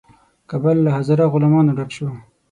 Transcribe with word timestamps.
کابل 0.49 0.77
له 0.85 0.89
هزاره 0.97 1.25
غلامانو 1.33 1.75
ډک 1.77 1.89
شو. 1.95 2.07